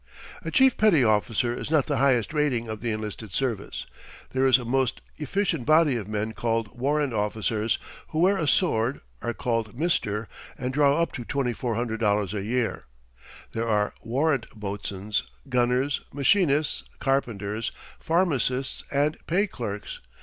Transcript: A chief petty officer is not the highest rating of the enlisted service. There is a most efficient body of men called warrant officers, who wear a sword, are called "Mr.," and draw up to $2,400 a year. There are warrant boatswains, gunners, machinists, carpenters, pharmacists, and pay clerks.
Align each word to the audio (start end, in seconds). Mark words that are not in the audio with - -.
A 0.43 0.49
chief 0.49 0.77
petty 0.77 1.03
officer 1.03 1.53
is 1.53 1.69
not 1.69 1.85
the 1.85 1.97
highest 1.97 2.33
rating 2.33 2.67
of 2.67 2.81
the 2.81 2.89
enlisted 2.89 3.33
service. 3.33 3.85
There 4.31 4.47
is 4.47 4.57
a 4.57 4.65
most 4.65 4.99
efficient 5.17 5.67
body 5.67 5.95
of 5.95 6.07
men 6.07 6.31
called 6.33 6.75
warrant 6.75 7.13
officers, 7.13 7.77
who 8.07 8.17
wear 8.17 8.35
a 8.37 8.47
sword, 8.47 9.01
are 9.21 9.35
called 9.35 9.77
"Mr.," 9.77 10.25
and 10.57 10.73
draw 10.73 10.99
up 10.99 11.11
to 11.11 11.23
$2,400 11.23 12.33
a 12.33 12.41
year. 12.43 12.85
There 13.51 13.69
are 13.69 13.93
warrant 14.01 14.47
boatswains, 14.55 15.21
gunners, 15.47 16.01
machinists, 16.11 16.83
carpenters, 16.97 17.71
pharmacists, 17.99 18.83
and 18.91 19.17
pay 19.27 19.45
clerks. 19.45 19.99